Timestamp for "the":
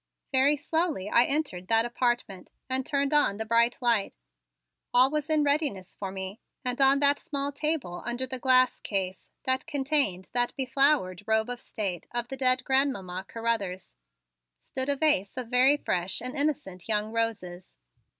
3.37-3.45, 7.01-7.13, 8.25-8.39, 12.29-12.37